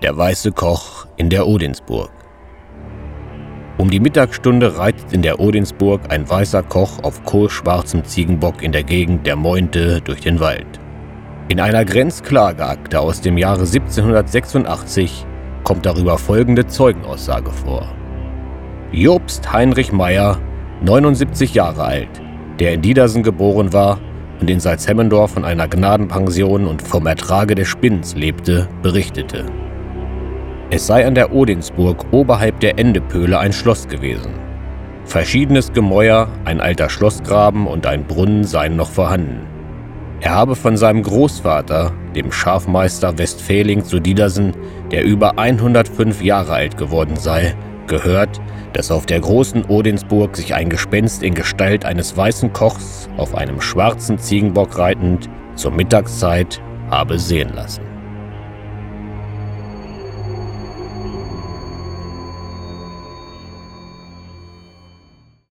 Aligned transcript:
Der 0.00 0.16
weiße 0.16 0.52
Koch 0.52 1.06
in 1.16 1.28
der 1.28 1.48
Odinsburg. 1.48 2.10
Um 3.78 3.90
die 3.90 3.98
Mittagsstunde 3.98 4.78
reitet 4.78 5.12
in 5.12 5.22
der 5.22 5.40
Odinsburg 5.40 6.00
ein 6.10 6.28
weißer 6.30 6.62
Koch 6.62 7.02
auf 7.02 7.24
kohlschwarzem 7.24 8.04
Ziegenbock 8.04 8.62
in 8.62 8.70
der 8.70 8.84
Gegend 8.84 9.26
der 9.26 9.34
Mointe 9.34 10.00
durch 10.00 10.20
den 10.20 10.38
Wald. 10.38 10.66
In 11.48 11.58
einer 11.58 11.84
Grenzklageakte 11.84 13.00
aus 13.00 13.20
dem 13.20 13.36
Jahre 13.36 13.62
1786 13.62 15.26
kommt 15.64 15.84
darüber 15.84 16.16
folgende 16.16 16.68
Zeugenaussage 16.68 17.50
vor. 17.50 17.92
Jobst 18.92 19.52
Heinrich 19.52 19.90
Meyer, 19.90 20.38
79 20.84 21.54
Jahre 21.54 21.82
alt, 21.82 22.22
der 22.58 22.74
in 22.74 22.82
Diedersen 22.82 23.22
geboren 23.22 23.72
war 23.72 23.98
und 24.40 24.50
in 24.50 24.60
Salzhemmendorf 24.60 25.32
von 25.32 25.44
einer 25.44 25.68
Gnadenpension 25.68 26.66
und 26.66 26.82
vom 26.82 27.06
Ertrage 27.06 27.54
des 27.54 27.68
Spinns 27.68 28.14
lebte, 28.14 28.68
berichtete. 28.82 29.46
Es 30.70 30.86
sei 30.86 31.06
an 31.06 31.14
der 31.14 31.32
Odinsburg 31.32 32.06
oberhalb 32.12 32.60
der 32.60 32.78
Endepöhle 32.78 33.38
ein 33.38 33.52
Schloss 33.52 33.88
gewesen. 33.88 34.32
Verschiedenes 35.04 35.72
Gemäuer, 35.72 36.28
ein 36.44 36.60
alter 36.60 36.90
Schlossgraben 36.90 37.66
und 37.66 37.86
ein 37.86 38.04
Brunnen 38.04 38.44
seien 38.44 38.76
noch 38.76 38.90
vorhanden. 38.90 39.46
Er 40.20 40.34
habe 40.34 40.56
von 40.56 40.76
seinem 40.76 41.02
Großvater, 41.02 41.92
dem 42.14 42.32
Schafmeister 42.32 43.16
Westfäling 43.16 43.84
zu 43.84 44.00
Diedersen, 44.00 44.52
der 44.90 45.04
über 45.04 45.38
105 45.38 46.22
Jahre 46.22 46.52
alt 46.52 46.76
geworden 46.76 47.16
sei, 47.16 47.54
gehört, 47.88 48.40
dass 48.74 48.90
auf 48.90 49.06
der 49.06 49.20
großen 49.20 49.64
Odinsburg 49.68 50.36
sich 50.36 50.54
ein 50.54 50.68
Gespenst 50.68 51.22
in 51.22 51.34
Gestalt 51.34 51.84
eines 51.84 52.16
weißen 52.16 52.52
Kochs 52.52 53.08
auf 53.16 53.34
einem 53.34 53.60
schwarzen 53.60 54.18
Ziegenbock 54.18 54.78
reitend 54.78 55.28
zur 55.56 55.72
Mittagszeit 55.72 56.60
habe 56.90 57.18
sehen 57.18 57.52
lassen. 57.54 57.82